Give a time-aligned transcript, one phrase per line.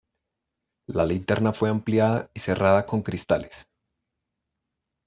[0.87, 3.67] La linterna fue ampliada y cerrada con cristales.